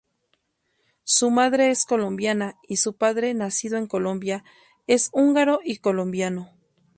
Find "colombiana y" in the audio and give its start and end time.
1.85-2.77